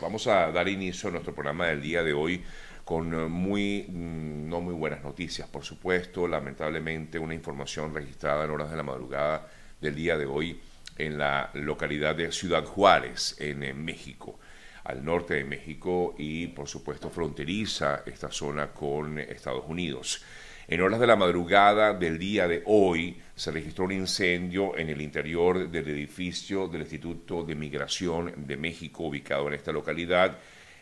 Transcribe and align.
Vamos 0.00 0.28
a 0.28 0.52
dar 0.52 0.68
inicio 0.68 1.08
a 1.08 1.12
nuestro 1.12 1.34
programa 1.34 1.66
del 1.66 1.82
día 1.82 2.04
de 2.04 2.12
hoy 2.12 2.44
con 2.84 3.12
eh, 3.12 3.26
muy, 3.26 3.84
mm, 3.88 4.48
no 4.48 4.60
muy 4.60 4.72
buenas 4.72 5.02
noticias, 5.02 5.48
por 5.48 5.64
supuesto. 5.64 6.28
Lamentablemente, 6.28 7.18
una 7.18 7.34
información 7.34 7.92
registrada 7.92 8.44
en 8.44 8.50
horas 8.52 8.70
de 8.70 8.76
la 8.76 8.84
madrugada 8.84 9.48
del 9.80 9.96
día 9.96 10.16
de 10.16 10.24
hoy 10.24 10.60
en 10.98 11.18
la 11.18 11.50
localidad 11.54 12.14
de 12.14 12.30
Ciudad 12.30 12.64
Juárez, 12.64 13.34
en, 13.40 13.64
en 13.64 13.84
México, 13.84 14.38
al 14.84 15.04
norte 15.04 15.34
de 15.34 15.44
México 15.44 16.14
y, 16.16 16.46
por 16.46 16.68
supuesto, 16.68 17.10
fronteriza 17.10 18.04
esta 18.06 18.30
zona 18.30 18.68
con 18.68 19.18
Estados 19.18 19.64
Unidos. 19.66 20.22
En 20.70 20.82
horas 20.82 21.00
de 21.00 21.06
la 21.06 21.16
madrugada 21.16 21.94
del 21.94 22.18
día 22.18 22.46
de 22.46 22.62
hoy 22.66 23.18
se 23.34 23.50
registró 23.50 23.86
un 23.86 23.92
incendio 23.92 24.76
en 24.76 24.90
el 24.90 25.00
interior 25.00 25.70
del 25.70 25.88
edificio 25.88 26.68
del 26.68 26.82
Instituto 26.82 27.42
de 27.42 27.54
Migración 27.54 28.34
de 28.46 28.58
México 28.58 29.04
ubicado 29.04 29.48
en 29.48 29.54
esta 29.54 29.72
localidad, 29.72 30.36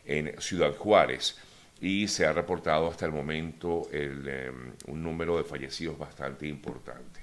en 0.04 0.34
Ciudad 0.40 0.74
Juárez, 0.74 1.38
y 1.80 2.08
se 2.08 2.27
ha 2.27 2.32
reportado 2.32 2.88
hasta 2.88 3.06
el 3.06 3.12
momento 3.12 3.88
em, 3.92 4.72
un 4.88 5.04
número 5.04 5.36
de 5.36 5.44
fallecidos 5.44 5.96
bastante 5.96 6.48
importante. 6.48 7.20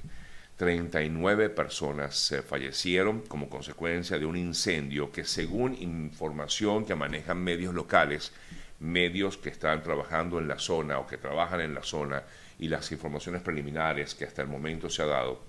39 0.56 1.50
personas 1.50 2.32
eh, 2.32 2.42
fallecieron 2.44 3.24
como 3.28 3.50
consecuencia 3.50 4.18
de 4.18 4.26
un 4.26 4.38
incendio 4.38 5.12
que 5.12 5.26
según 5.26 5.76
información 5.82 6.86
que 6.86 6.96
manejan 6.96 7.44
medios 7.44 7.74
locales, 7.74 8.32
medios 8.80 9.36
que 9.36 9.50
están 9.50 9.84
trabajando 9.84 10.40
en 10.40 10.48
la 10.48 10.60
zona 10.60 11.00
o 11.00 11.08
que 11.08 11.18
trabajan 11.18 11.60
en 11.60 11.74
la 11.74 11.84
zona, 11.84 12.24
y 12.64 12.70
las 12.70 12.90
informaciones 12.94 13.42
preliminares 13.42 14.16
que 14.16 14.24
hasta 14.24 14.42
el 14.42 14.48
momento 14.48 14.90
se 14.90 15.02
ha 15.02 15.06
dado 15.06 15.42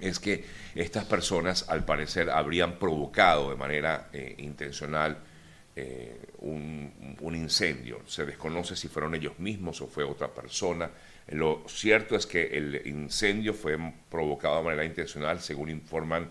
es 0.00 0.18
que 0.18 0.44
estas 0.74 1.04
personas 1.04 1.68
al 1.68 1.84
parecer 1.84 2.28
habrían 2.28 2.76
provocado 2.76 3.50
de 3.50 3.56
manera 3.56 4.08
eh, 4.12 4.34
intencional 4.38 5.16
eh, 5.76 6.18
un, 6.38 7.16
un, 7.20 7.36
incendio. 7.36 8.00
Se 8.06 8.26
desconoce 8.26 8.74
si 8.74 8.88
fueron 8.88 9.14
ellos 9.14 9.38
mismos 9.38 9.80
o 9.80 9.86
fue 9.86 10.02
otra 10.02 10.34
persona. 10.34 10.90
Lo 11.28 11.62
cierto 11.68 12.16
es 12.16 12.26
que 12.26 12.46
el 12.46 12.84
incendio 12.84 13.54
fue 13.54 13.78
provocado 14.08 14.56
de 14.56 14.64
manera 14.64 14.84
intencional, 14.84 15.40
según 15.40 15.70
informan 15.70 16.28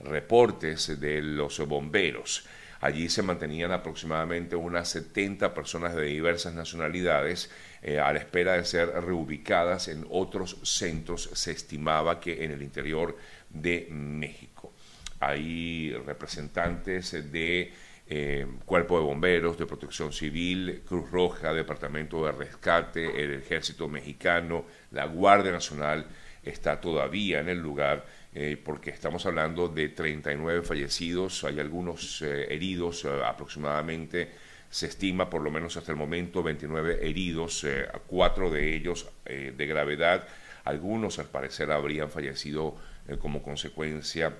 reportes 0.00 1.00
de 1.00 1.22
los 1.22 1.66
bomberos. 1.66 2.44
Allí 2.82 3.08
se 3.08 3.22
mantenían 3.22 3.70
aproximadamente 3.70 4.56
unas 4.56 4.88
70 4.88 5.54
personas 5.54 5.94
de 5.94 6.02
diversas 6.02 6.52
nacionalidades 6.52 7.48
eh, 7.80 8.00
a 8.00 8.12
la 8.12 8.18
espera 8.18 8.54
de 8.54 8.64
ser 8.64 8.88
reubicadas 8.88 9.86
en 9.86 10.04
otros 10.10 10.58
centros, 10.64 11.30
se 11.32 11.52
estimaba 11.52 12.18
que 12.18 12.44
en 12.44 12.50
el 12.50 12.60
interior 12.60 13.16
de 13.48 13.86
México. 13.88 14.72
Hay 15.20 15.92
representantes 16.04 17.12
de 17.30 17.72
eh, 18.08 18.46
Cuerpo 18.64 18.98
de 18.98 19.04
Bomberos, 19.04 19.56
de 19.56 19.66
Protección 19.66 20.12
Civil, 20.12 20.82
Cruz 20.84 21.08
Roja, 21.08 21.54
Departamento 21.54 22.26
de 22.26 22.32
Rescate, 22.32 23.22
el 23.22 23.34
Ejército 23.34 23.88
Mexicano, 23.88 24.64
la 24.90 25.06
Guardia 25.06 25.52
Nacional 25.52 26.04
está 26.44 26.80
todavía 26.80 27.40
en 27.40 27.48
el 27.48 27.58
lugar 27.58 28.04
eh, 28.34 28.56
porque 28.62 28.90
estamos 28.90 29.26
hablando 29.26 29.68
de 29.68 29.90
39 29.90 30.62
fallecidos, 30.62 31.44
hay 31.44 31.60
algunos 31.60 32.22
eh, 32.22 32.46
heridos, 32.48 33.04
eh, 33.04 33.10
aproximadamente 33.24 34.30
se 34.70 34.86
estima 34.86 35.28
por 35.28 35.42
lo 35.42 35.50
menos 35.50 35.76
hasta 35.76 35.92
el 35.92 35.98
momento 35.98 36.42
29 36.42 37.06
heridos, 37.06 37.66
cuatro 38.06 38.50
de 38.50 38.74
ellos 38.74 39.06
de 39.26 39.66
gravedad, 39.66 40.26
algunos 40.64 41.18
al 41.18 41.26
parecer 41.26 41.70
habrían 41.70 42.08
fallecido 42.08 42.78
como 43.18 43.42
consecuencia 43.42 44.34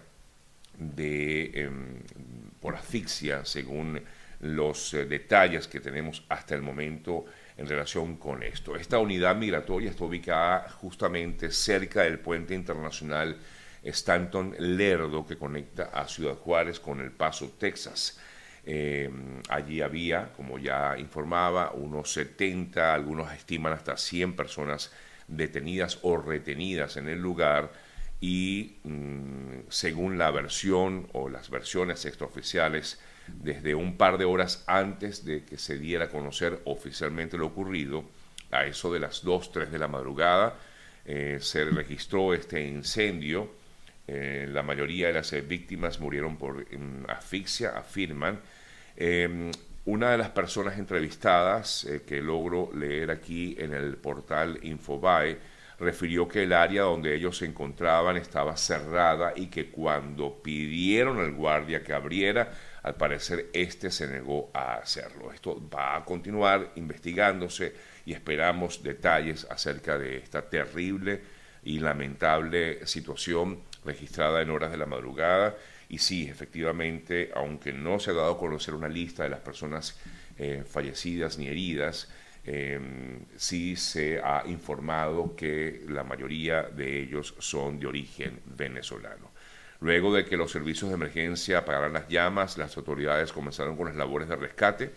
de 0.78 1.50
em, 1.52 2.00
por 2.62 2.74
asfixia, 2.76 3.44
según 3.44 4.00
los 4.40 4.92
detalles 4.92 5.68
que 5.68 5.80
tenemos 5.80 6.24
hasta 6.30 6.54
el 6.54 6.62
momento 6.62 7.26
en 7.56 7.68
relación 7.68 8.16
con 8.16 8.42
esto. 8.42 8.76
Esta 8.76 8.98
unidad 8.98 9.36
migratoria 9.36 9.90
está 9.90 10.04
ubicada 10.04 10.68
justamente 10.70 11.50
cerca 11.50 12.02
del 12.02 12.18
puente 12.18 12.54
internacional 12.54 13.36
Stanton 13.82 14.54
Lerdo 14.58 15.26
que 15.26 15.36
conecta 15.36 15.84
a 15.92 16.06
Ciudad 16.06 16.36
Juárez 16.36 16.80
con 16.80 17.00
El 17.00 17.10
Paso, 17.10 17.54
Texas. 17.58 18.18
Eh, 18.64 19.10
allí 19.48 19.80
había, 19.80 20.32
como 20.32 20.58
ya 20.58 20.96
informaba, 20.98 21.72
unos 21.72 22.12
70, 22.12 22.94
algunos 22.94 23.32
estiman 23.32 23.72
hasta 23.72 23.96
100 23.96 24.36
personas 24.36 24.92
detenidas 25.26 25.98
o 26.02 26.16
retenidas 26.16 26.96
en 26.96 27.08
el 27.08 27.18
lugar 27.18 27.72
y 28.20 28.76
mm, 28.84 29.68
según 29.68 30.16
la 30.16 30.30
versión 30.30 31.08
o 31.12 31.28
las 31.28 31.50
versiones 31.50 32.04
extraoficiales, 32.04 33.00
desde 33.26 33.74
un 33.74 33.96
par 33.96 34.18
de 34.18 34.24
horas 34.24 34.64
antes 34.66 35.24
de 35.24 35.44
que 35.44 35.58
se 35.58 35.78
diera 35.78 36.06
a 36.06 36.08
conocer 36.08 36.60
oficialmente 36.64 37.38
lo 37.38 37.46
ocurrido, 37.46 38.04
a 38.50 38.66
eso 38.66 38.92
de 38.92 39.00
las 39.00 39.22
2, 39.22 39.52
3 39.52 39.72
de 39.72 39.78
la 39.78 39.88
madrugada, 39.88 40.54
eh, 41.04 41.38
se 41.40 41.64
registró 41.64 42.32
este 42.32 42.64
incendio 42.64 43.50
eh, 44.06 44.48
la 44.50 44.62
mayoría 44.62 45.06
de 45.08 45.12
las 45.14 45.32
eh, 45.32 45.40
víctimas 45.40 46.00
murieron 46.00 46.36
por 46.36 46.56
mm, 46.56 47.08
asfixia, 47.08 47.70
afirman. 47.70 48.40
Em, 48.96 49.50
una 49.84 50.10
de 50.10 50.18
las 50.18 50.30
personas 50.30 50.78
entrevistadas 50.78 51.86
que 52.06 52.20
logro 52.20 52.70
leer 52.74 53.10
aquí 53.10 53.56
en 53.58 53.74
el 53.74 53.96
portal 53.96 54.58
Infobae 54.62 55.38
refirió 55.80 56.28
que 56.28 56.44
el 56.44 56.52
área 56.52 56.82
donde 56.82 57.14
ellos 57.14 57.38
se 57.38 57.46
encontraban 57.46 58.16
estaba 58.16 58.56
cerrada 58.56 59.32
y 59.34 59.46
que 59.46 59.70
cuando 59.70 60.40
pidieron 60.40 61.18
al 61.18 61.32
guardia 61.32 61.82
que 61.82 61.92
abriera, 61.92 62.52
al 62.82 62.96
parecer 62.96 63.50
este 63.52 63.90
se 63.90 64.08
negó 64.08 64.50
a 64.52 64.74
hacerlo. 64.74 65.32
Esto 65.32 65.68
va 65.68 65.96
a 65.96 66.04
continuar 66.04 66.72
investigándose 66.76 67.74
y 68.04 68.12
esperamos 68.12 68.82
detalles 68.82 69.46
acerca 69.48 69.98
de 69.98 70.16
esta 70.16 70.48
terrible 70.48 71.20
y 71.64 71.78
lamentable 71.78 72.84
situación 72.86 73.60
registrada 73.84 74.42
en 74.42 74.50
horas 74.50 74.70
de 74.70 74.76
la 74.76 74.86
madrugada. 74.86 75.56
Y 75.88 75.98
sí, 75.98 76.28
efectivamente, 76.28 77.30
aunque 77.34 77.72
no 77.72 78.00
se 78.00 78.10
ha 78.10 78.14
dado 78.14 78.32
a 78.32 78.38
conocer 78.38 78.74
una 78.74 78.88
lista 78.88 79.22
de 79.22 79.28
las 79.28 79.40
personas 79.40 79.98
eh, 80.38 80.64
fallecidas 80.66 81.38
ni 81.38 81.46
heridas, 81.46 82.10
em, 82.44 83.20
sí 83.36 83.76
se 83.76 84.20
ha 84.20 84.42
informado 84.46 85.36
que 85.36 85.84
la 85.88 86.02
mayoría 86.02 86.62
de 86.62 87.00
ellos 87.00 87.34
son 87.38 87.78
de 87.78 87.86
origen 87.86 88.40
venezolano. 88.46 89.31
Luego 89.82 90.14
de 90.14 90.24
que 90.24 90.36
los 90.36 90.52
servicios 90.52 90.88
de 90.90 90.94
emergencia 90.94 91.58
apagaran 91.58 91.92
las 91.92 92.08
llamas, 92.08 92.56
las 92.56 92.76
autoridades 92.76 93.32
comenzaron 93.32 93.76
con 93.76 93.86
las 93.86 93.96
labores 93.96 94.28
de 94.28 94.36
rescate 94.36 94.90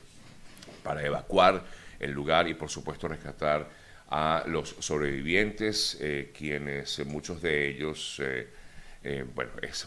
para 0.84 1.04
evacuar 1.04 1.64
el 2.00 2.12
lugar 2.12 2.48
y 2.48 2.54
por 2.54 2.70
supuesto 2.70 3.08
rescatar 3.08 3.68
a 4.08 4.44
los 4.46 4.76
sobrevivientes, 4.80 5.98
eh, 6.00 6.32
quienes 6.38 7.04
muchos 7.08 7.42
de 7.42 7.68
ellos 7.68 8.22
eh, 8.24 8.48
eh, 9.08 9.24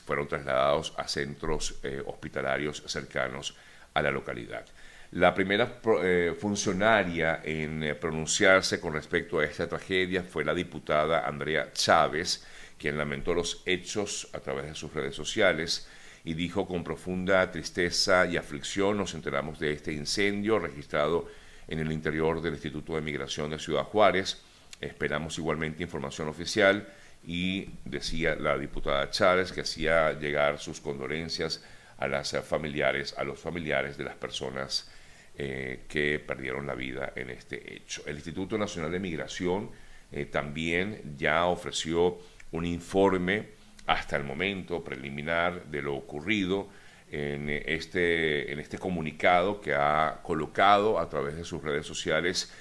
fueron 0.05 0.29
trasladados 0.29 0.95
a 0.97 1.09
centros 1.09 1.81
eh, 1.83 2.01
hospitalarios 2.07 2.85
cercanos 2.87 3.57
a 3.93 4.01
la 4.01 4.13
localidad. 4.13 4.65
La 5.11 5.35
primera 5.35 5.81
eh, 6.03 6.37
funcionaria 6.39 7.41
en 7.43 7.97
pronunciarse 8.01 8.79
con 8.79 8.93
respecto 8.93 9.41
a 9.41 9.45
esta 9.45 9.67
tragedia 9.69 10.23
fue 10.23 10.45
la 10.45 10.55
diputada 10.55 11.27
Andrea 11.27 11.73
Chávez, 11.73 12.47
quien 12.79 12.97
lamentó 12.97 13.35
los 13.35 13.63
hechos 13.67 14.29
a 14.33 14.41
través 14.41 14.67
de 14.67 14.75
sus 14.75 14.93
redes 14.93 15.15
sociales 15.15 15.89
y 16.25 16.35
dijo 16.35 16.67
con 16.67 16.85
profunda 16.85 17.51
tristeza 17.51 18.27
y 18.27 18.37
aflicción 18.37 18.97
nos 18.97 19.15
enteramos 19.15 19.59
de 19.59 19.73
este 19.73 19.93
incendio 19.93 20.59
registrado 20.59 21.29
en 21.67 21.81
el 21.81 21.93
interior 21.93 22.41
del 22.41 22.55
Instituto 22.55 22.95
de 22.95 23.01
Migración 23.03 23.51
de 23.51 23.59
Ciudad 23.59 23.85
Juárez. 23.85 24.43
Esperamos 24.81 25.39
igualmente 25.39 25.83
información 25.83 26.29
oficial 26.29 26.89
y 27.27 27.69
decía 27.85 28.37
la 28.37 28.57
diputada 28.57 29.11
Chávez 29.11 29.53
que 29.53 29.63
hacía 29.63 30.13
llegar 30.19 30.59
sus 30.59 30.81
condolencias 30.81 31.63
a 31.99 32.07
las 32.07 32.31
familiares, 32.45 33.15
a 33.19 33.25
los 33.25 33.39
familiares 33.39 33.97
de 33.99 34.05
las 34.05 34.15
personas 34.15 34.91
eh, 35.37 35.85
que 35.89 36.21
perdieron 36.21 36.67
la 36.67 36.75
vida 36.75 37.13
en 37.17 37.31
este 37.31 37.75
hecho. 37.75 38.03
El 38.07 38.17
Instituto 38.17 38.57
Nacional 38.57 38.91
de 38.93 39.01
Migración 39.01 39.71
eh, 40.11 40.25
también 40.27 41.17
ya 41.17 41.47
ofreció 41.47 42.19
un 42.53 42.65
informe 42.65 43.49
hasta 43.87 44.17
el 44.17 44.25
momento 44.25 44.85
preliminar 44.85 45.65
de 45.67 45.83
lo 45.83 45.95
ocurrido 45.95 46.69
en 47.11 47.49
este, 47.49 48.53
en 48.53 48.61
este 48.61 48.79
comunicado 48.79 49.61
que 49.61 49.75
ha 49.75 50.21
colocado 50.23 50.99
a 50.99 51.09
través 51.09 51.37
de 51.37 51.45
sus 51.45 51.63
redes 51.63 51.87
sociales. 51.87 52.53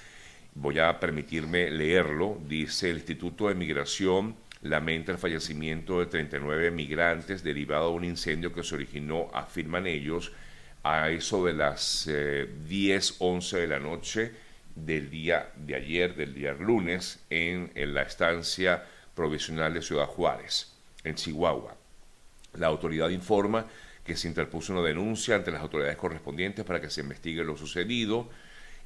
Voy 0.54 0.78
a 0.78 0.98
permitirme 0.98 1.70
leerlo. 1.70 2.38
Dice 2.46 2.90
el 2.90 2.96
Instituto 2.96 3.48
de 3.48 3.54
Migración 3.54 4.36
lamenta 4.62 5.12
el 5.12 5.18
fallecimiento 5.18 6.00
de 6.00 6.06
39 6.06 6.70
migrantes 6.70 7.44
derivado 7.44 7.90
de 7.90 7.96
un 7.96 8.04
incendio 8.04 8.52
que 8.52 8.64
se 8.64 8.74
originó, 8.74 9.30
afirman 9.32 9.86
ellos, 9.86 10.32
a 10.82 11.10
eso 11.10 11.44
de 11.44 11.52
las 11.52 12.06
10, 12.06 13.10
eh, 13.10 13.14
11 13.18 13.58
de 13.58 13.66
la 13.66 13.78
noche 13.78 14.32
del 14.74 15.10
día 15.10 15.50
de 15.56 15.74
ayer, 15.74 16.14
del 16.14 16.34
día 16.34 16.52
lunes, 16.54 17.24
en, 17.30 17.70
en 17.74 17.94
la 17.94 18.02
estancia 18.02 18.84
provisional 19.18 19.74
de 19.74 19.82
Ciudad 19.82 20.06
Juárez, 20.06 20.72
en 21.02 21.16
Chihuahua. 21.16 21.76
La 22.54 22.68
autoridad 22.68 23.08
informa 23.08 23.66
que 24.04 24.16
se 24.16 24.28
interpuso 24.28 24.72
una 24.72 24.82
denuncia 24.82 25.34
ante 25.34 25.50
las 25.50 25.60
autoridades 25.60 25.96
correspondientes 25.96 26.64
para 26.64 26.80
que 26.80 26.88
se 26.88 27.00
investigue 27.00 27.42
lo 27.42 27.56
sucedido. 27.56 28.28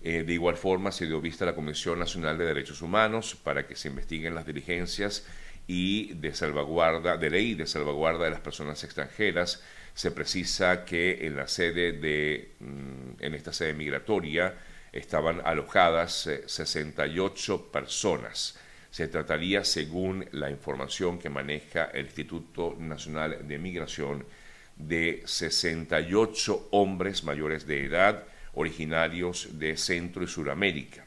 Eh, 0.02 0.24
de 0.26 0.32
igual 0.32 0.56
forma, 0.56 0.90
se 0.90 1.04
dio 1.04 1.20
vista 1.20 1.44
a 1.44 1.48
la 1.48 1.54
Comisión 1.54 1.98
Nacional 1.98 2.38
de 2.38 2.46
Derechos 2.46 2.80
Humanos 2.80 3.36
para 3.36 3.66
que 3.66 3.76
se 3.76 3.88
investiguen 3.88 4.34
las 4.34 4.46
diligencias 4.46 5.26
y 5.66 6.14
de 6.14 6.34
salvaguarda, 6.34 7.18
de 7.18 7.28
ley 7.28 7.54
de 7.54 7.66
salvaguarda 7.66 8.24
de 8.24 8.30
las 8.30 8.40
personas 8.40 8.82
extranjeras. 8.84 9.62
Se 9.92 10.12
precisa 10.12 10.86
que 10.86 11.26
en 11.26 11.36
la 11.36 11.46
sede 11.46 11.92
de, 11.92 12.52
mm, 12.58 13.22
en 13.22 13.34
esta 13.34 13.52
sede 13.52 13.74
migratoria, 13.74 14.54
estaban 14.92 15.42
alojadas 15.44 16.26
68 16.46 17.54
eh, 17.54 17.70
personas. 17.70 18.58
Se 18.92 19.08
trataría, 19.08 19.64
según 19.64 20.26
la 20.32 20.50
información 20.50 21.18
que 21.18 21.30
maneja 21.30 21.84
el 21.94 22.04
Instituto 22.04 22.76
Nacional 22.78 23.48
de 23.48 23.58
Migración, 23.58 24.26
de 24.76 25.22
68 25.24 26.68
hombres 26.72 27.24
mayores 27.24 27.66
de 27.66 27.86
edad 27.86 28.24
originarios 28.52 29.58
de 29.58 29.78
Centro 29.78 30.22
y 30.22 30.26
Suramérica. 30.26 31.06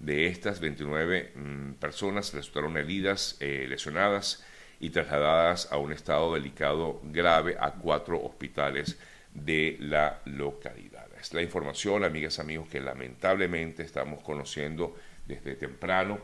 De 0.00 0.26
estas, 0.26 0.58
29 0.58 1.30
mm, 1.36 1.72
personas 1.74 2.34
resultaron 2.34 2.76
heridas, 2.76 3.36
eh, 3.38 3.66
lesionadas 3.68 4.44
y 4.80 4.90
trasladadas 4.90 5.70
a 5.70 5.76
un 5.76 5.92
estado 5.92 6.34
delicado 6.34 7.00
grave 7.04 7.56
a 7.56 7.70
cuatro 7.70 8.20
hospitales 8.20 8.98
de 9.32 9.76
la 9.78 10.20
localidad. 10.24 11.06
Es 11.20 11.32
la 11.32 11.40
información, 11.42 12.02
amigas, 12.02 12.40
amigos, 12.40 12.68
que 12.68 12.80
lamentablemente 12.80 13.84
estamos 13.84 14.24
conociendo 14.24 14.96
desde 15.24 15.54
temprano 15.54 16.18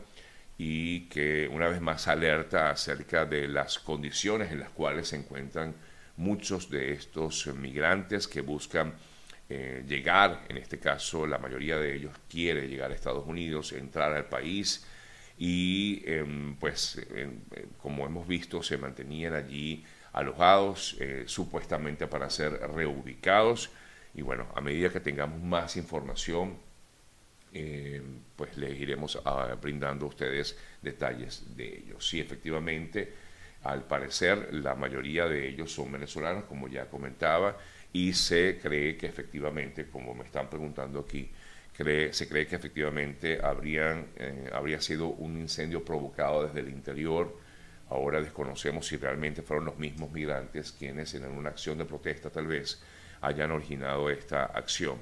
y 0.59 1.07
que 1.07 1.47
una 1.47 1.69
vez 1.69 1.79
más 1.79 2.09
alerta 2.09 2.69
acerca 2.69 3.25
de 3.25 3.47
las 3.47 3.79
condiciones 3.79 4.51
en 4.51 4.59
las 4.59 4.69
cuales 4.69 5.07
se 5.07 5.15
encuentran 5.15 5.73
muchos 6.17 6.69
de 6.69 6.91
estos 6.91 7.47
migrantes 7.55 8.27
que 8.27 8.41
buscan 8.41 8.93
eh, 9.47 9.85
llegar, 9.87 10.45
en 10.49 10.57
este 10.57 10.77
caso 10.77 11.25
la 11.25 11.37
mayoría 11.37 11.77
de 11.77 11.95
ellos 11.95 12.13
quiere 12.29 12.67
llegar 12.67 12.91
a 12.91 12.93
Estados 12.93 13.25
Unidos, 13.25 13.71
entrar 13.71 14.13
al 14.13 14.25
país 14.25 14.85
y 15.37 16.03
em, 16.05 16.57
pues 16.57 17.01
como 17.81 18.05
hemos 18.05 18.27
visto 18.27 18.61
se 18.61 18.77
mantenían 18.77 19.33
allí 19.35 19.85
alojados 20.11 20.97
eh, 20.99 21.23
supuestamente 21.25 22.05
para 22.07 22.29
ser 22.29 22.51
reubicados. 22.75 23.69
Y 24.13 24.23
bueno, 24.23 24.47
a 24.55 24.61
medida 24.61 24.89
que 24.89 24.99
tengamos 24.99 25.41
más 25.41 25.77
información 25.77 26.57
em, 27.53 28.19
pues 28.35 28.57
les 28.57 28.79
iremos 28.79 29.19
ah, 29.25 29.55
brindando 29.61 30.05
a 30.05 30.09
ustedes 30.09 30.57
detalles 30.81 31.55
de 31.55 31.77
ellos. 31.79 32.07
Sí, 32.07 32.19
efectivamente, 32.19 33.13
al 33.63 33.83
parecer 33.83 34.53
la 34.53 34.75
mayoría 34.75 35.27
de 35.27 35.47
ellos 35.47 35.71
son 35.71 35.91
venezolanos, 35.91 36.45
como 36.45 36.67
ya 36.67 36.85
comentaba, 36.85 37.57
y 37.91 38.13
se 38.13 38.59
cree 38.61 38.95
que 38.95 39.07
efectivamente, 39.07 39.87
como 39.87 40.13
me 40.13 40.23
están 40.25 40.49
preguntando 40.49 40.99
aquí, 40.99 41.29
se 42.11 42.27
cree 42.27 42.45
que 42.45 42.57
efectivamente 42.57 43.39
habrían, 43.41 44.07
eh, 44.17 44.49
habría 44.51 44.81
sido 44.81 45.07
un 45.07 45.39
incendio 45.39 45.85
provocado 45.85 46.45
desde 46.45 46.59
el 46.59 46.69
interior. 46.69 47.37
Ahora 47.89 48.19
desconocemos 48.21 48.85
si 48.85 48.97
realmente 48.97 49.41
fueron 49.41 49.65
los 49.65 49.77
mismos 49.77 50.11
migrantes 50.11 50.73
quienes 50.73 51.13
en 51.13 51.25
una 51.25 51.49
acción 51.49 51.77
de 51.77 51.85
protesta 51.85 52.29
tal 52.29 52.47
vez 52.47 52.81
hayan 53.21 53.51
originado 53.51 54.09
esta 54.09 54.45
acción. 54.45 54.97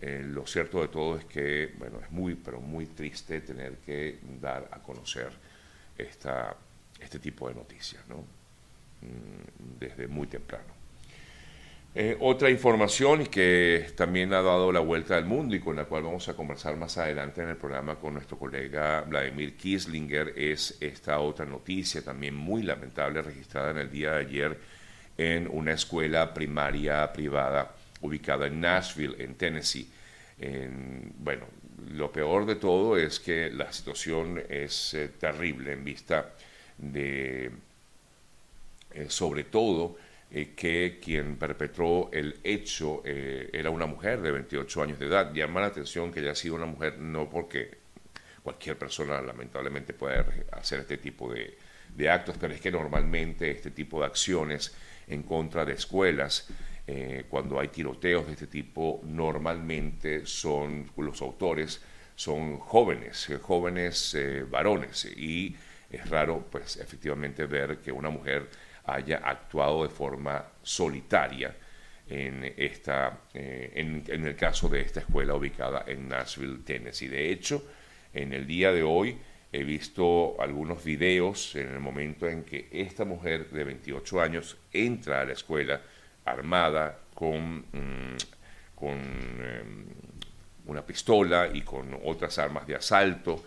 Eh, 0.00 0.22
lo 0.26 0.46
cierto 0.46 0.82
de 0.82 0.88
todo 0.88 1.16
es 1.16 1.24
que, 1.24 1.72
bueno, 1.78 1.98
es 2.02 2.10
muy, 2.10 2.34
pero 2.34 2.60
muy 2.60 2.86
triste 2.86 3.40
tener 3.40 3.78
que 3.78 4.18
dar 4.40 4.68
a 4.70 4.78
conocer 4.80 5.30
esta, 5.96 6.54
este 7.00 7.18
tipo 7.18 7.48
de 7.48 7.54
noticias, 7.54 8.06
¿no? 8.08 8.16
Mm, 8.16 9.78
desde 9.78 10.06
muy 10.06 10.26
temprano. 10.26 10.76
Eh, 11.98 12.14
otra 12.20 12.50
información 12.50 13.24
que 13.24 13.86
también 13.96 14.34
ha 14.34 14.42
dado 14.42 14.70
la 14.70 14.80
vuelta 14.80 15.16
al 15.16 15.24
mundo 15.24 15.56
y 15.56 15.60
con 15.60 15.76
la 15.76 15.86
cual 15.86 16.02
vamos 16.02 16.28
a 16.28 16.36
conversar 16.36 16.76
más 16.76 16.98
adelante 16.98 17.40
en 17.40 17.48
el 17.48 17.56
programa 17.56 17.94
con 17.94 18.12
nuestro 18.12 18.38
colega 18.38 19.00
Vladimir 19.00 19.56
Kislinger 19.56 20.34
es 20.36 20.76
esta 20.82 21.18
otra 21.20 21.46
noticia 21.46 22.04
también 22.04 22.34
muy 22.34 22.62
lamentable 22.64 23.22
registrada 23.22 23.70
en 23.70 23.78
el 23.78 23.90
día 23.90 24.12
de 24.12 24.18
ayer 24.18 24.58
en 25.16 25.48
una 25.50 25.72
escuela 25.72 26.34
primaria 26.34 27.10
privada 27.14 27.74
ubicada 28.00 28.46
en 28.46 28.60
Nashville, 28.60 29.16
en 29.18 29.34
Tennessee. 29.34 29.88
bueno, 31.18 31.46
lo 31.92 32.10
peor 32.10 32.46
de 32.46 32.56
todo 32.56 32.96
es 32.96 33.20
que 33.20 33.50
la 33.50 33.72
situación 33.72 34.42
es 34.48 34.94
eh, 34.94 35.08
terrible 35.18 35.72
en 35.72 35.84
vista 35.84 36.34
de, 36.78 37.50
eh, 38.92 39.06
sobre 39.08 39.44
todo, 39.44 39.96
eh, 40.30 40.52
que 40.56 40.98
quien 41.02 41.36
perpetró 41.36 42.10
el 42.12 42.40
hecho 42.42 43.02
era 43.04 43.70
una 43.70 43.86
mujer 43.86 44.20
de 44.22 44.32
28 44.32 44.82
años 44.82 44.98
de 44.98 45.06
edad. 45.06 45.32
Llama 45.32 45.60
la 45.60 45.68
atención 45.68 46.12
que 46.12 46.20
haya 46.20 46.34
sido 46.34 46.56
una 46.56 46.66
mujer 46.66 46.98
no 46.98 47.30
porque 47.30 47.86
cualquier 48.42 48.76
persona 48.78 49.20
lamentablemente 49.20 49.92
puede 49.92 50.24
hacer 50.52 50.80
este 50.80 50.98
tipo 50.98 51.32
de, 51.32 51.56
actos, 52.10 52.36
pero 52.38 52.52
es 52.54 52.60
que 52.60 52.70
normalmente 52.70 53.50
este 53.50 53.70
tipo 53.70 54.00
de 54.00 54.06
acciones 54.06 54.74
en 55.08 55.22
contra 55.22 55.64
de 55.64 55.72
escuelas, 55.72 56.48
eh, 56.86 57.24
cuando 57.28 57.58
hay 57.58 57.68
tiroteos 57.68 58.26
de 58.26 58.32
este 58.32 58.46
tipo, 58.46 59.00
normalmente 59.04 60.26
son 60.26 60.90
los 60.96 61.20
autores 61.22 61.82
son 62.14 62.58
jóvenes, 62.58 63.30
jóvenes 63.42 64.16
varones 64.50 65.04
y 65.04 65.54
es 65.90 66.08
raro 66.08 66.46
pues 66.50 66.78
efectivamente 66.78 67.44
ver 67.44 67.78
que 67.78 67.92
una 67.92 68.08
mujer 68.08 68.48
haya 68.86 69.18
actuado 69.18 69.82
de 69.82 69.88
forma 69.88 70.44
solitaria 70.62 71.54
en, 72.08 72.54
esta, 72.56 73.20
eh, 73.34 73.72
en, 73.74 74.26
el 74.26 74.36
caso 74.36 74.68
de 74.68 74.80
esta 74.80 75.00
escuela 75.00 75.34
ubicada 75.34 75.84
en 75.86 76.08
Nashville, 76.08 76.58
Tennessee. 76.64 77.08
De 77.08 77.30
hecho, 77.30 77.64
en 78.14 78.32
el 78.32 78.46
día 78.46 78.72
de 78.72 78.82
hoy 78.82 79.18
he 79.52 79.64
visto 79.64 80.40
algunos 80.40 80.84
videos 80.84 81.56
en 81.56 81.68
el 81.68 81.80
momento 81.80 82.28
en 82.28 82.44
que 82.44 82.68
esta 82.70 83.04
mujer 83.04 83.50
de 83.50 83.64
28 83.64 84.20
años 84.20 84.56
entra 84.72 85.20
a 85.20 85.24
la 85.24 85.32
escuela 85.32 85.82
armada 86.26 86.98
con, 87.14 87.58
mm, 87.60 88.16
con 88.74 88.92
em, 88.94 89.86
una 90.66 90.84
pistola 90.84 91.48
y 91.52 91.62
con 91.62 91.98
otras 92.04 92.38
armas 92.38 92.66
de 92.66 92.74
asalto 92.74 93.44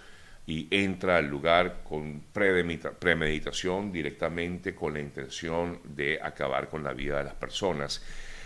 y 0.48 0.68
entra 0.72 1.18
al 1.18 1.28
lugar 1.28 1.81
con 1.84 2.24
premeditación 2.34 3.92
directamente 3.92 4.74
con 4.74 4.94
la 4.94 5.00
intención 5.00 5.80
de 5.84 6.20
acabar 6.22 6.70
con 6.70 6.84
la 6.84 6.94
vida 6.94 7.20
de 7.20 7.26
las 7.26 7.36
personas. 7.36 8.02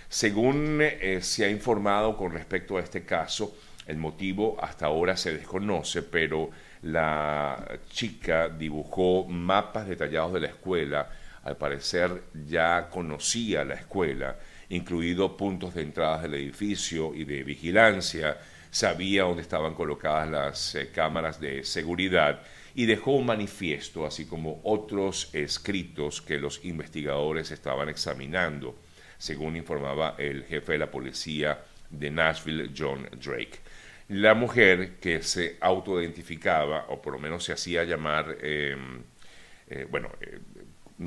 Según 0.10 0.80
eh, 0.82 1.20
se 1.22 1.46
ha 1.46 1.50
informado 1.50 2.18
con 2.18 2.34
respecto 2.34 2.78
a 2.78 2.82
este 2.82 3.06
caso, 3.06 3.56
el 3.88 3.98
motivo 3.98 4.58
hasta 4.62 4.88
ahora 4.88 5.16
se 5.16 5.34
desconoce, 5.34 6.04
pero 6.04 6.50
la 6.84 7.80
chica 7.90 8.50
dibujó 8.50 9.26
mapas 9.26 9.88
detallados 9.88 10.34
de 10.34 10.40
la 10.42 10.48
escuela, 10.48 11.10
al 11.44 11.58
parecer 11.58 12.24
ya 12.48 12.90
conocía 12.90 13.64
la 13.64 13.76
escuela, 13.76 14.38
incluido 14.70 15.38
puntos 15.38 15.74
de 15.74 15.84
entradas 15.84 16.24
del 16.24 16.36
edificio 16.36 17.14
y 17.14 17.26
de 17.26 17.44
vigilancia, 17.44 18.38
sabía 18.72 19.24
dónde 19.24 19.44
estaban 19.44 19.76
colocadas 19.76 20.30
las 20.30 20.76
eh, 20.76 20.90
cámaras 20.92 21.40
de 21.40 21.64
seguridad 21.64 22.42
y 22.76 22.86
dejó 22.86 23.12
un 23.12 23.28
manifiesto, 23.28 24.06
así 24.06 24.26
como 24.26 24.62
otros 24.64 25.30
escritos 25.34 26.22
que 26.22 26.40
los 26.40 26.66
investigadores 26.66 27.52
estaban 27.52 27.88
examinando, 27.90 28.76
según 29.18 29.56
informaba 29.56 30.16
el 30.18 30.44
jefe 30.46 30.74
de 30.74 30.78
la 30.80 30.90
policía 30.90 31.64
de 31.90 32.10
Nashville, 32.10 32.72
John 32.76 33.08
Drake. 33.24 33.60
La 34.10 34.34
mujer 34.34 34.96
que 35.00 35.22
se 35.22 35.58
autoidentificaba, 35.62 36.88
o 36.90 37.02
por 37.02 37.14
lo 37.14 37.20
menos 37.20 37.44
se 37.44 37.54
hacía 37.54 37.84
llamar, 37.84 38.38
em, 38.42 39.04
eh, 39.68 39.88
bueno, 39.90 40.10
eh, 40.20 40.40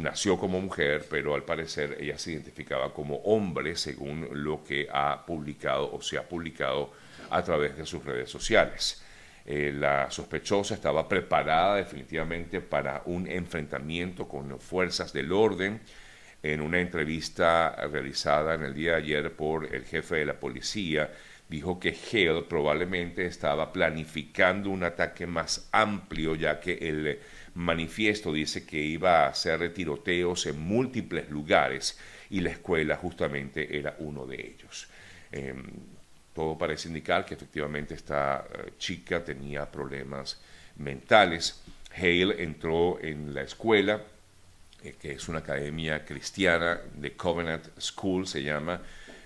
nació 0.02 0.38
como 0.38 0.60
mujer, 0.60 1.06
pero 1.10 1.34
al 1.34 1.44
parecer 1.44 1.96
ella 2.00 2.18
se 2.18 2.32
identificaba 2.32 2.92
como 2.92 3.16
hombre, 3.18 3.76
según 3.76 4.28
lo 4.32 4.62
que 4.62 4.88
ha 4.92 5.24
publicado 5.26 5.92
o 5.92 6.00
se 6.02 6.18
ha 6.18 6.28
publicado 6.28 6.92
a 7.30 7.42
través 7.42 7.76
de 7.76 7.86
sus 7.86 8.04
redes 8.04 8.30
sociales. 8.30 9.02
Eh, 9.44 9.72
la 9.72 10.10
sospechosa 10.10 10.74
estaba 10.74 11.08
preparada 11.08 11.76
definitivamente 11.76 12.60
para 12.60 13.02
un 13.06 13.28
enfrentamiento 13.28 14.26
con 14.26 14.58
fuerzas 14.58 15.12
del 15.12 15.32
orden. 15.32 15.80
En 16.42 16.60
una 16.60 16.80
entrevista 16.80 17.74
realizada 17.90 18.54
en 18.54 18.64
el 18.64 18.74
día 18.74 18.92
de 18.92 18.96
ayer 18.98 19.32
por 19.32 19.72
el 19.74 19.84
jefe 19.84 20.16
de 20.16 20.26
la 20.26 20.38
policía, 20.38 21.10
dijo 21.48 21.78
que 21.78 21.90
Hale 21.94 22.42
probablemente 22.42 23.26
estaba 23.26 23.72
planificando 23.72 24.70
un 24.70 24.82
ataque 24.82 25.26
más 25.26 25.68
amplio, 25.72 26.34
ya 26.34 26.60
que 26.60 26.74
el 26.74 27.20
manifiesto 27.56 28.32
dice 28.32 28.66
que 28.66 28.78
iba 28.78 29.24
a 29.24 29.28
hacer 29.28 29.72
tiroteos 29.72 30.46
en 30.46 30.60
múltiples 30.60 31.30
lugares 31.30 31.98
y 32.30 32.40
la 32.40 32.50
escuela 32.50 32.96
justamente 32.96 33.78
era 33.78 33.96
uno 33.98 34.26
de 34.26 34.36
ellos. 34.36 34.88
Em, 35.32 35.62
todo 36.34 36.58
parece 36.58 36.88
indicar 36.88 37.24
que 37.24 37.34
efectivamente 37.34 37.94
esta 37.94 38.46
eh, 38.52 38.72
chica 38.78 39.24
tenía 39.24 39.70
problemas 39.70 40.38
mentales. 40.76 41.62
Hale 41.96 42.42
entró 42.42 43.00
en 43.00 43.32
la 43.34 43.42
escuela 43.42 44.02
que 45.00 45.12
es 45.12 45.28
una 45.28 45.40
academia 45.40 46.04
cristiana 46.04 46.78
de 46.94 47.12
Covenant 47.16 47.66
School, 47.80 48.26
se 48.26 48.42
llama, 48.42 48.80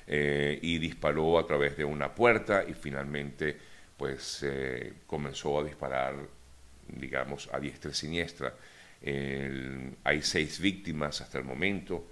y 0.07 0.79
disparó 0.79 1.39
a 1.39 1.47
través 1.47 1.77
de 1.77 1.85
una 1.85 2.15
puerta 2.15 2.65
y 2.67 2.73
finalmente 2.73 3.57
pues 3.97 4.45
comenzó 5.07 5.61
a 5.61 5.65
disparar, 5.65 6.17
digamos, 6.97 7.49
a 7.53 7.61
diestra 7.61 7.91
y 7.91 7.95
siniestra. 7.95 8.55
hay 10.05 10.23
seis 10.23 10.61
víctimas 10.61 11.21
hasta 11.21 11.39
el 11.39 11.45
momento, 11.45 12.07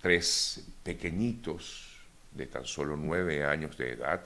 tres 0.00 0.64
pequeñitos 0.82 1.92
de 2.32 2.46
tan 2.46 2.64
solo 2.64 2.96
nueve 2.96 3.44
años 3.44 3.76
de 3.76 3.92
edad 3.92 4.22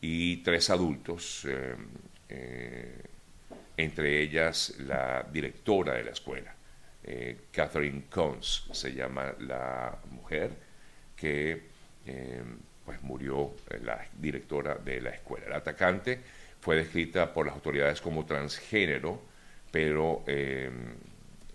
y 0.00 0.38
tres 0.38 0.70
adultos, 0.70 1.44
eh, 1.48 1.74
eh, 2.28 3.02
entre 3.76 4.22
ellas 4.22 4.74
la 4.78 5.26
directora 5.30 5.94
de 5.94 6.04
la 6.04 6.10
escuela, 6.10 6.54
eh, 7.02 7.36
Catherine 7.50 8.04
Combs 8.10 8.68
se 8.72 8.92
llama 8.92 9.34
la 9.40 9.98
mujer 10.10 10.50
que 11.16 11.78
pues 12.86 13.02
murió 13.02 13.54
la 13.82 14.02
directora 14.18 14.76
de 14.76 15.02
la 15.02 15.10
escuela. 15.10 15.46
El 15.46 15.52
atacante 15.52 16.20
fue 16.60 16.76
descrita 16.76 17.32
por 17.32 17.46
las 17.46 17.54
autoridades 17.54 18.00
como 18.00 18.26
transgénero, 18.26 19.20
pero 19.70 20.24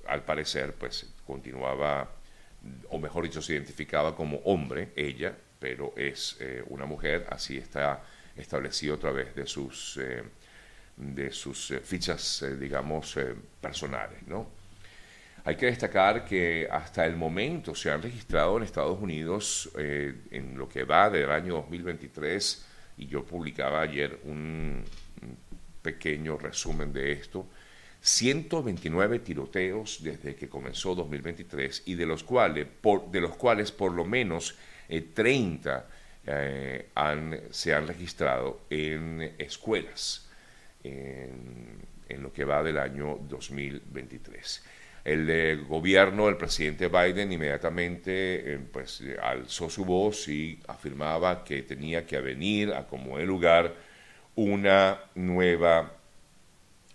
al 0.08 0.24
parecer 0.24 0.74
pues 0.74 1.14
continuaba 1.26 2.10
o 2.90 3.00
mejor 3.00 3.24
dicho, 3.24 3.42
se 3.42 3.54
identificaba 3.54 4.16
como 4.16 4.38
hombre, 4.46 4.90
ella, 4.96 5.36
pero 5.60 5.94
es 5.96 6.38
eh, 6.40 6.64
una 6.68 6.86
mujer, 6.86 7.28
así 7.30 7.58
está 7.58 8.02
establecido 8.36 8.96
a 8.96 9.00
través 9.00 9.36
de 9.36 9.46
sus, 9.46 9.98
eh, 9.98 10.24
de 10.96 11.32
sus 11.32 11.72
eh, 11.72 11.80
fichas, 11.80 12.46
digamos, 12.60 13.18
personales. 13.62 14.20
Hay 15.46 15.58
que 15.58 15.66
destacar 15.66 16.24
que 16.24 16.68
hasta 16.72 17.06
el 17.06 17.18
momento 17.18 17.76
se 17.76 17.92
han 17.92 18.02
registrado 18.02 18.56
en 18.58 18.64
Estados 18.64 19.00
Unidos, 19.02 19.70
en 19.76 20.58
lo 20.58 20.70
que 20.70 20.86
va 20.86 21.10
del 21.10 21.30
año 21.30 21.56
2023, 21.56 22.66
y 22.98 23.08
yo 23.08 23.24
publicaba 23.24 23.82
ayer 23.82 24.20
un 24.24 24.84
pequeño 25.82 26.38
resumen 26.38 26.94
de 26.94 27.12
esto, 27.12 27.48
129 28.02 29.20
tiroteos 29.20 30.04
desde 30.04 30.36
que 30.36 30.50
comenzó 30.50 30.94
2023 30.94 31.84
y 31.86 31.96
de 31.96 32.06
los 32.06 32.24
cuales 32.24 32.68
por, 32.82 33.10
de 33.10 33.22
los 33.22 33.36
cuales 33.36 33.72
por 33.72 33.94
lo 33.94 34.04
menos 34.04 34.56
30 35.14 35.88
eh, 36.26 36.90
eh, 36.96 37.48
se 37.52 37.74
han 37.74 37.88
registrado 37.88 38.62
en 38.70 39.34
escuelas 39.38 40.30
en, 40.84 41.82
lo 42.22 42.32
que 42.32 42.46
va 42.46 42.62
del 42.62 42.78
año 42.78 43.18
2023. 43.28 44.64
El 45.04 45.30
eh, 45.30 45.56
gobierno, 45.56 46.30
el 46.30 46.38
presidente 46.38 46.88
Biden 46.88 47.32
inmediatamente 47.32 48.60
pues, 48.72 49.04
alzó 49.22 49.70
su 49.70 49.84
voz 49.84 50.28
y 50.30 50.60
afirmaba 50.68 51.44
que 51.44 51.64
tenía 51.64 52.06
que 52.06 52.20
venir 52.22 52.74
a 52.74 52.88
como 52.88 53.20
el 53.20 53.28
lugar 53.28 53.74
una 54.36 55.00
nueva 55.16 55.92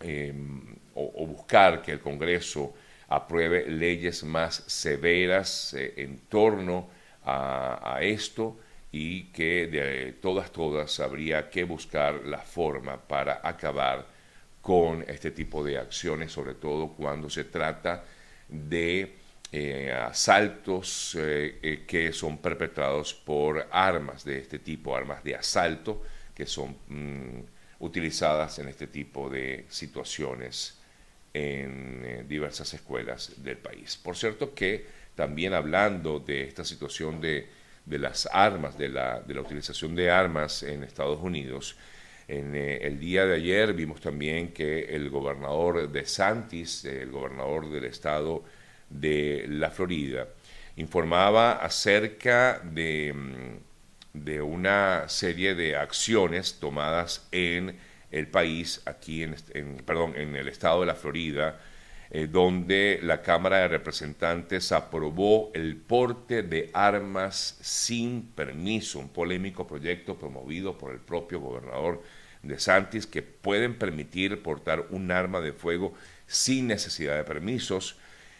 em, 0.00 0.76
o, 0.94 1.26
buscar 1.26 1.82
que 1.82 1.92
el 1.92 2.00
Congreso 2.00 2.74
apruebe 3.08 3.68
leyes 3.68 4.24
más 4.24 4.64
severas 4.66 5.74
eh, 5.74 5.94
en 5.98 6.18
torno 6.28 6.88
a, 7.24 7.98
esto 8.00 8.56
y 8.90 9.24
que 9.24 9.66
de 9.66 10.12
todas, 10.14 10.50
todas 10.50 10.98
habría 11.00 11.50
que 11.50 11.64
buscar 11.64 12.24
la 12.24 12.38
forma 12.38 12.96
para 12.96 13.40
acabar 13.44 14.06
con 14.60 15.04
este 15.08 15.30
tipo 15.30 15.64
de 15.64 15.78
acciones, 15.78 16.32
sobre 16.32 16.54
todo 16.54 16.88
cuando 16.88 17.30
se 17.30 17.44
trata 17.44 18.04
de 18.48 19.14
eh, 19.50 19.92
asaltos 19.92 21.16
eh, 21.18 21.84
que 21.86 22.12
son 22.12 22.38
perpetrados 22.38 23.14
por 23.14 23.66
armas 23.70 24.24
de 24.24 24.38
este 24.38 24.58
tipo, 24.58 24.94
armas 24.94 25.24
de 25.24 25.36
asalto 25.36 26.02
que 26.34 26.46
son 26.46 26.76
mm, 26.88 27.40
utilizadas 27.80 28.58
en 28.58 28.68
este 28.68 28.86
tipo 28.88 29.30
de 29.30 29.64
situaciones 29.68 30.78
en 31.32 32.02
eh, 32.04 32.24
diversas 32.28 32.74
escuelas 32.74 33.42
del 33.42 33.56
país. 33.58 33.96
Por 33.96 34.16
cierto 34.16 34.54
que 34.54 34.86
también 35.14 35.54
hablando 35.54 36.20
de 36.20 36.44
esta 36.44 36.64
situación 36.64 37.20
de, 37.20 37.48
las 37.86 38.28
armas, 38.30 38.78
de 38.78 38.88
la, 38.88 39.20
de 39.20 39.34
la, 39.34 39.40
utilización 39.40 39.94
de 39.96 40.10
armas 40.10 40.62
en 40.62 40.84
Estados 40.84 41.20
Unidos, 41.20 41.76
en 42.28 42.54
eh, 42.54 42.76
el 42.82 43.00
día 43.00 43.24
de 43.24 43.36
ayer 43.36 43.72
vimos 43.72 44.02
también 44.02 44.52
que 44.52 44.80
el 44.94 45.08
gobernador 45.08 45.90
de 45.90 46.04
Santis, 46.04 46.84
el 46.84 47.10
gobernador 47.10 47.70
del 47.70 47.84
estado 47.84 48.44
de 48.90 49.46
la 49.48 49.70
Florida, 49.70 50.28
informaba 50.76 51.52
acerca 51.52 52.60
de, 52.62 53.14
mm, 53.14 54.42
una 54.42 55.08
serie 55.08 55.54
de 55.54 55.76
acciones 55.76 56.58
tomadas 56.60 57.26
en 57.32 57.78
el 58.10 58.26
país, 58.26 58.82
aquí 58.84 59.22
en, 59.22 59.34
perdón, 59.86 60.14
en 60.16 60.36
el 60.36 60.48
estado 60.48 60.80
de 60.80 60.86
la 60.86 60.94
Florida, 60.94 61.60
eh, 62.10 62.26
donde 62.26 63.00
la 63.02 63.22
Cámara 63.22 63.58
de 63.58 63.68
Representantes 63.68 64.72
aprobó 64.72 65.50
el 65.54 65.76
porte 65.76 66.42
de 66.42 66.70
armas 66.72 67.58
sin 67.60 68.22
permiso, 68.32 68.98
un 68.98 69.10
polémico 69.10 69.66
proyecto 69.66 70.18
promovido 70.18 70.76
por 70.76 70.92
el 70.92 71.00
propio 71.00 71.40
gobernador 71.40 72.02
de 72.42 72.58
Santis 72.58 73.06
que 73.06 73.22
pueden 73.22 73.78
permitir 73.78 74.42
portar 74.42 74.86
un 74.90 75.10
arma 75.10 75.40
de 75.40 75.52
fuego 75.52 75.94
sin 76.26 76.66
necesidad 76.66 77.16
de 77.16 77.24
permisos 77.24 77.96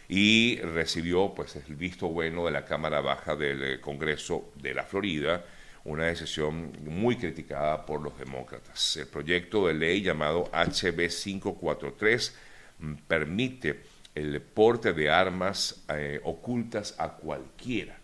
y 0.07 0.59
recibió 0.61 1.33
pues 1.35 1.55
el 1.55 1.75
visto 1.75 2.07
bueno 2.07 2.45
de 2.45 2.51
la 2.51 2.65
Cámara 2.65 3.01
Baja 3.01 3.35
del 3.35 3.63
eh, 3.63 3.81
Congreso 3.81 4.51
de 4.55 4.73
la 4.73 4.83
Florida 4.83 5.43
una 5.85 6.05
decisión 6.05 6.71
muy 6.83 7.15
criticada 7.15 7.85
por 7.85 8.01
los 8.01 8.17
demócratas. 8.17 8.97
El 8.97 9.07
proyecto 9.07 9.67
de 9.67 9.73
ley 9.73 10.01
llamado 10.01 10.49
HB 10.53 11.09
543 11.09 12.35
mm, 12.79 12.93
permite 13.07 13.81
el 14.15 14.41
porte 14.41 14.93
de 14.93 15.09
armas 15.09 15.83
eh, 15.89 16.19
ocultas 16.23 16.95
a 16.97 17.13
cualquiera, 17.13 17.98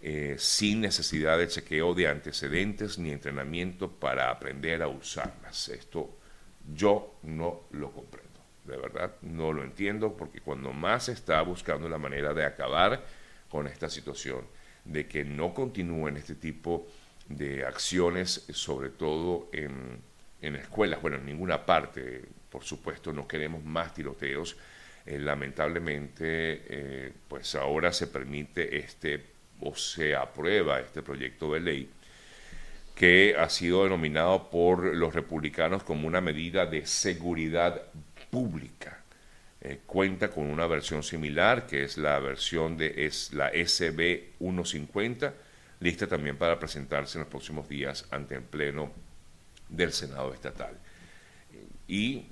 eh, 0.00 0.36
sin 0.38 0.80
necesidad 0.80 1.38
de 1.38 1.48
chequeo 1.48 1.94
de 1.94 2.08
antecedentes 2.08 2.98
ni 2.98 3.10
entrenamiento 3.10 3.90
para 3.90 4.30
aprender 4.30 4.82
a 4.82 4.88
usarlas. 4.88 5.68
Esto 5.68 6.18
yo 6.74 7.18
no 7.22 7.62
lo 7.70 7.90
comprendo, 7.92 8.40
de 8.64 8.76
verdad 8.76 9.14
no 9.22 9.52
lo 9.52 9.62
entiendo, 9.62 10.16
porque 10.16 10.40
cuando 10.40 10.72
más 10.72 11.08
está 11.08 11.40
buscando 11.42 11.88
la 11.88 11.98
manera 11.98 12.34
de 12.34 12.44
acabar 12.44 13.04
con 13.48 13.66
esta 13.66 13.88
situación, 13.88 14.44
de 14.84 15.06
que 15.06 15.24
no 15.24 15.54
continúen 15.54 16.16
este 16.16 16.34
tipo 16.34 16.86
de 17.28 17.64
acciones, 17.64 18.46
sobre 18.52 18.90
todo 18.90 19.48
en, 19.52 20.00
en, 20.40 20.56
escuelas, 20.56 21.02
bueno, 21.02 21.16
en 21.16 21.26
ninguna 21.26 21.66
parte, 21.66 22.24
por 22.50 22.62
supuesto, 22.64 23.12
no 23.12 23.26
queremos 23.26 23.64
más 23.64 23.94
tiroteos. 23.94 24.56
Eh, 25.04 25.18
lamentablemente, 25.18 26.24
eh, 26.68 27.12
pues 27.28 27.54
ahora 27.54 27.92
se 27.92 28.08
permite 28.08 28.76
este 28.78 29.35
o 29.60 29.74
se 29.74 30.14
aprueba 30.14 30.80
este 30.80 31.02
proyecto 31.02 31.52
de 31.52 31.60
ley 31.60 31.90
que 32.96 33.36
ha 33.38 33.50
sido 33.50 33.84
denominado 33.84 34.48
por 34.48 34.94
los 34.96 35.14
republicanos 35.14 35.82
como 35.82 36.08
una 36.08 36.22
medida 36.22 36.64
de 36.64 36.86
seguridad 36.86 37.82
pública. 38.30 39.00
Eh, 39.60 39.80
cuenta 39.84 40.30
con 40.30 40.46
una 40.46 40.66
versión 40.66 41.02
similar, 41.02 41.66
que 41.66 41.84
es 41.84 41.98
la 41.98 42.18
versión 42.18 42.76
de 42.78 43.06
es 43.06 43.34
la 43.34 43.50
SB 43.50 44.36
150, 44.38 45.34
lista 45.80 46.06
también 46.06 46.38
para 46.38 46.58
presentarse 46.58 47.18
en 47.18 47.24
los 47.24 47.30
próximos 47.30 47.68
días 47.68 48.06
ante 48.10 48.36
el 48.36 48.42
Pleno 48.42 48.90
del 49.68 49.92
Senado 49.92 50.32
Estatal. 50.32 50.78
Y 51.88 52.24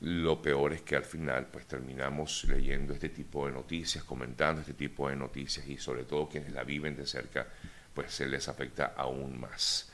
lo 0.00 0.40
peor 0.40 0.72
es 0.72 0.82
que 0.82 0.96
al 0.96 1.04
final 1.04 1.46
pues 1.46 1.66
terminamos 1.66 2.44
leyendo 2.44 2.94
este 2.94 3.10
tipo 3.10 3.46
de 3.46 3.52
noticias, 3.52 4.04
comentando 4.04 4.62
este 4.62 4.74
tipo 4.74 5.08
de 5.08 5.16
noticias 5.16 5.66
y 5.68 5.76
sobre 5.76 6.04
todo 6.04 6.28
quienes 6.28 6.52
la 6.52 6.64
viven 6.64 6.96
de 6.96 7.06
cerca 7.06 7.46
pues 7.92 8.12
se 8.12 8.26
les 8.26 8.48
afecta 8.48 8.94
aún 8.96 9.38
más. 9.38 9.90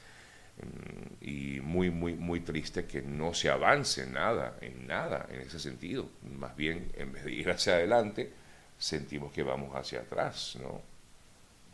Mm, 0.58 1.24
y 1.24 1.60
muy, 1.60 1.90
muy, 1.90 2.14
muy 2.14 2.40
triste 2.40 2.86
que 2.86 3.02
no 3.02 3.34
se 3.34 3.50
avance 3.50 4.06
nada, 4.06 4.56
en 4.60 4.86
nada 4.86 5.26
en 5.30 5.40
ese 5.40 5.58
sentido. 5.58 6.08
Más 6.38 6.54
bien, 6.56 6.92
en 6.96 7.12
vez 7.12 7.24
de 7.24 7.32
ir 7.32 7.50
hacia 7.50 7.74
adelante, 7.74 8.32
sentimos 8.78 9.32
que 9.32 9.42
vamos 9.42 9.74
hacia 9.74 10.00
atrás, 10.00 10.56
¿no? 10.60 10.96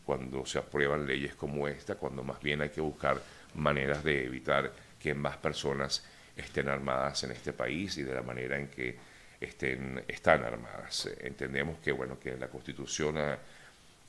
cuando 0.04 0.44
se 0.46 0.58
aprueban 0.58 1.06
leyes 1.06 1.34
como 1.34 1.68
esta, 1.68 1.94
cuando 1.94 2.22
más 2.24 2.40
bien 2.40 2.60
hay 2.60 2.70
que 2.70 2.80
buscar 2.80 3.20
maneras 3.54 4.02
de 4.02 4.24
evitar 4.24 4.72
que 4.98 5.14
más 5.14 5.36
personas 5.36 6.04
estén 6.36 6.68
armadas 6.68 7.24
en 7.24 7.32
este 7.32 7.52
país 7.52 7.96
y 7.98 8.02
de 8.02 8.14
la 8.14 8.22
manera 8.22 8.58
en 8.58 8.68
que 8.68 8.96
estén, 9.40 10.04
están 10.08 10.44
armadas. 10.44 11.08
Entendemos 11.20 11.78
que, 11.78 11.92
bueno, 11.92 12.18
que 12.18 12.36
la 12.36 12.48
Constitución 12.48 13.18
ah, 13.18 13.38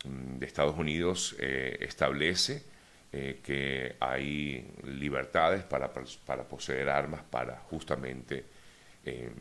mm, 0.06 0.39
de 0.39 0.46
Estados 0.46 0.77
Unidos 0.77 1.36
eh, 1.39 1.77
establece 1.82 2.63
eh, 3.12 3.42
que 3.44 3.96
hay 4.00 4.74
libertades 4.86 5.63
para, 5.63 5.94
para, 5.94 6.44
poseer 6.44 6.89
armas 6.89 7.22
para 7.30 7.58
justamente 7.70 8.44
em, 9.06 9.32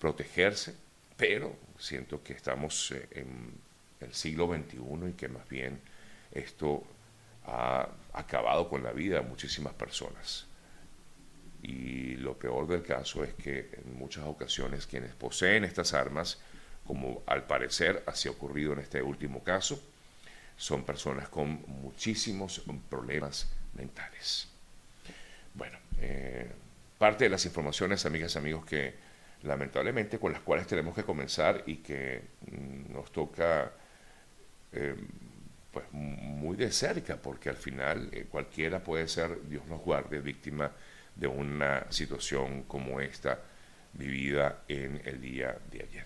protegerse, 0.00 0.74
pero 1.16 1.56
siento 1.78 2.20
que 2.20 2.32
estamos 2.32 2.90
eh, 2.90 3.06
en 3.12 3.52
el 4.00 4.12
siglo 4.12 4.48
XXI 4.52 5.10
y 5.10 5.12
que 5.12 5.28
más 5.28 5.48
bien 5.48 5.80
esto 6.32 6.84
ha 7.46 7.88
acabado 8.12 8.68
con 8.68 8.82
la 8.82 8.90
vida 8.90 9.20
de 9.20 9.22
muchísimas 9.22 9.74
personas. 9.74 10.47
Y 11.62 12.16
lo 12.16 12.38
peor 12.38 12.68
del 12.68 12.82
caso 12.82 13.24
es 13.24 13.34
que 13.34 13.70
en 13.72 13.98
muchas 13.98 14.24
ocasiones 14.24 14.86
quienes 14.86 15.14
poseen 15.14 15.64
estas 15.64 15.92
armas, 15.92 16.38
como 16.86 17.22
al 17.26 17.46
parecer 17.46 18.02
así 18.06 18.28
ha 18.28 18.32
ocurrido 18.32 18.72
en 18.72 18.80
este 18.80 19.02
último 19.02 19.42
caso, 19.42 19.82
son 20.56 20.84
personas 20.84 21.28
con 21.28 21.62
muchísimos 21.66 22.62
problemas 22.88 23.48
mentales. 23.74 24.48
Bueno, 25.54 25.78
eh, 26.00 26.50
parte 26.98 27.24
de 27.24 27.30
las 27.30 27.44
informaciones, 27.44 28.04
amigas 28.06 28.34
y 28.34 28.38
amigos, 28.38 28.64
que 28.64 28.94
lamentablemente 29.42 30.18
con 30.18 30.32
las 30.32 30.40
cuales 30.40 30.66
tenemos 30.66 30.94
que 30.94 31.04
comenzar 31.04 31.62
y 31.66 31.76
que 31.76 32.22
mm, 32.50 32.92
nos 32.92 33.12
toca 33.12 33.72
eh, 34.72 34.96
pues 35.72 35.84
muy 35.92 36.56
de 36.56 36.72
cerca, 36.72 37.16
porque 37.16 37.48
al 37.48 37.56
final 37.56 38.08
eh, 38.12 38.26
cualquiera 38.30 38.82
puede 38.82 39.06
ser, 39.06 39.48
Dios 39.48 39.64
nos 39.66 39.80
guarde, 39.80 40.20
víctima 40.20 40.66
de 40.66 40.72
una 41.26 41.90
situación 41.90 42.62
como 42.62 43.00
esta 43.00 43.40
vivida 43.94 44.62
en 44.68 45.02
el 45.04 45.20
día 45.20 45.58
de 45.70 45.82
ayer. 45.82 46.04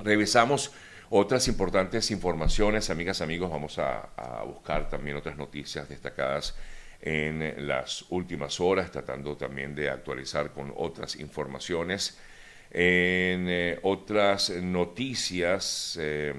Revisamos 0.00 0.72
otras 1.10 1.46
importantes 1.48 2.10
informaciones, 2.10 2.90
amigas, 2.90 3.20
amigos, 3.20 3.50
vamos 3.50 3.78
a, 3.78 4.08
buscar 4.46 4.88
también 4.88 5.16
otras 5.16 5.36
noticias 5.36 5.88
destacadas 5.88 6.56
en 7.00 7.66
las 7.66 8.06
últimas 8.10 8.60
horas, 8.60 8.90
tratando 8.90 9.36
también 9.36 9.74
de 9.74 9.90
actualizar 9.90 10.52
con 10.52 10.72
otras 10.76 11.16
informaciones. 11.16 12.18
En 12.70 13.46
eh, 13.48 13.78
otras 13.82 14.50
noticias, 14.50 15.98
eh, 16.00 16.32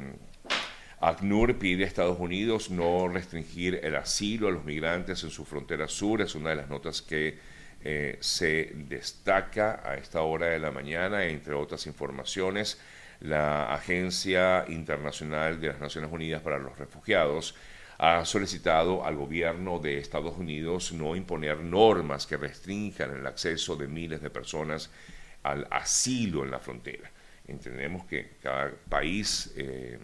ACNUR 1.00 1.60
pide 1.60 1.84
a 1.84 1.88
Estados 1.88 2.20
Unidos 2.20 2.72
no 2.72 3.08
restringir 3.08 3.80
el 3.84 3.96
asilo 3.96 4.48
a 4.48 4.51
los 4.51 4.63
migrantes 4.63 5.24
en 5.24 5.30
su 5.30 5.46
frontera 5.46 5.88
sur, 5.88 6.22
es 6.22 6.34
una 6.34 6.50
de 6.51 6.56
las 6.56 6.70
notas 6.70 7.01
que 7.01 7.38
eh, 7.84 8.18
se 8.22 8.72
destaca 8.74 9.82
a 9.84 9.96
esta 9.96 10.22
hora 10.22 10.48
de 10.48 10.60
la 10.60 10.72
mañana, 10.72 11.25
entre 11.25 11.54
otras 11.54 11.86
informaciones 11.88 12.80
la 13.24 13.74
Agencia 13.74 14.66
Internacional 14.68 15.60
de 15.62 15.68
las 15.70 15.80
Naciones 15.80 16.12
Unidas 16.12 16.42
para 16.42 16.60
los 16.60 16.78
Refugiados 16.78 17.56
ha 17.98 18.25
solicitado 18.25 19.06
al 19.06 19.16
gobierno 19.16 19.80
de 19.80 19.98
Estados 19.98 20.38
Unidos 20.38 20.92
no 20.92 21.16
imponer 21.16 21.60
normas 21.60 22.28
que 22.28 22.36
restrinjan 22.36 23.16
el 23.16 23.25
acceso 23.25 23.78
de 23.78 23.88
miles 23.88 24.22
de 24.22 24.30
personas 24.30 24.90
al 25.44 25.68
asilo 25.72 26.44
en 26.44 26.52
la 26.52 26.60
frontera. 26.60 27.10
Entendemos 27.48 28.06
que 28.06 28.38
cada 28.42 28.72
país 28.90 29.54
eh, 29.56 30.00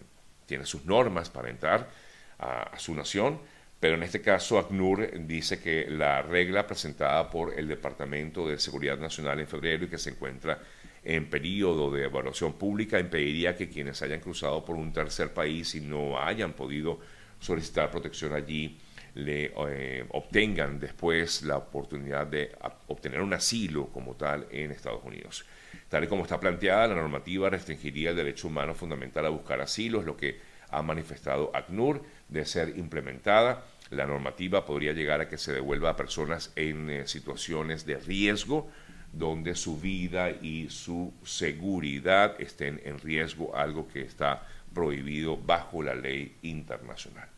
tiene 0.46 0.64
sus 0.64 0.86
normas 0.86 1.28
para 1.28 1.50
entrar 1.50 1.90
a, 2.38 2.78
su 2.78 2.94
nación, 2.94 3.38
pero 3.80 3.94
en 3.94 4.02
este 4.02 4.20
caso 4.20 4.58
ACNUR 4.58 5.26
dice 5.26 5.58
que 5.58 5.86
la 5.88 6.22
regla 6.22 6.66
presentada 6.66 7.30
por 7.30 7.58
el 7.58 7.66
Departamento 7.66 8.46
de 8.46 8.58
Seguridad 8.58 8.98
Nacional 8.98 9.40
en 9.40 9.48
febrero 9.48 9.84
y 9.86 9.88
que 9.88 9.98
se 9.98 10.10
encuentra 10.10 10.60
en 11.02 11.30
periodo 11.30 11.90
de 11.90 12.04
evaluación 12.04 12.52
pública 12.52 13.00
impediría 13.00 13.56
que 13.56 13.70
quienes 13.70 14.02
hayan 14.02 14.20
cruzado 14.20 14.62
por 14.64 14.76
un 14.76 14.92
tercer 14.92 15.32
país 15.32 15.74
y 15.74 15.80
no 15.80 16.20
hayan 16.20 16.52
podido 16.52 17.00
solicitar 17.40 17.90
protección 17.90 18.34
allí 18.34 18.78
eh, 19.16 20.04
obtengan 20.10 20.78
después 20.78 21.42
la 21.42 21.56
oportunidad 21.56 22.26
de 22.26 22.52
obtener 22.86 23.20
un 23.22 23.32
asilo 23.32 23.86
como 23.86 24.14
tal 24.14 24.46
en 24.50 24.70
Estados 24.70 25.02
Unidos. 25.04 25.44
Tal 25.88 26.04
y 26.04 26.06
como 26.06 26.22
está 26.22 26.38
planteada, 26.38 26.88
la 26.88 26.94
normativa 26.94 27.50
restringiría 27.50 28.10
el 28.10 28.16
derecho 28.16 28.46
humano 28.46 28.74
fundamental 28.74 29.26
a 29.26 29.30
buscar 29.30 29.60
asilo, 29.60 30.00
es 30.00 30.06
lo 30.06 30.16
que 30.16 30.38
ha 30.70 30.82
manifestado 30.82 31.50
ACNUR 31.54 32.02
de 32.28 32.44
ser 32.44 32.78
implementada. 32.78 33.64
La 33.90 34.06
normativa 34.06 34.64
podría 34.64 34.92
llegar 34.92 35.20
a 35.20 35.28
que 35.28 35.38
se 35.38 35.52
devuelva 35.52 35.90
a 35.90 35.96
personas 35.96 36.52
en 36.56 36.90
eh, 36.90 37.06
situaciones 37.06 37.84
de 37.86 37.96
riesgo 37.96 38.70
donde 39.12 39.56
su 39.56 39.80
vida 39.80 40.30
y 40.30 40.68
su 40.68 41.12
seguridad 41.24 42.40
estén 42.40 42.80
en 42.84 43.00
riesgo, 43.00 43.56
algo 43.56 43.88
que 43.88 44.02
está 44.02 44.46
prohibido 44.72 45.36
bajo 45.36 45.82
la 45.82 45.94
ley 45.94 46.36
internacional. 46.42 47.28